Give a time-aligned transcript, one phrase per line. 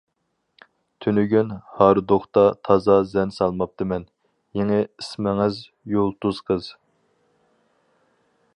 [1.05, 1.51] تۈنۈگۈن
[1.81, 4.07] ھاردۇقتا تازا زەن سالماپتىمەن،
[4.61, 5.63] يېڭى ئىسمىڭىز.
[5.97, 6.71] -يۇلتۇز قىز.